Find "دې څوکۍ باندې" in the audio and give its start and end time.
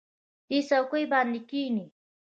0.47-1.39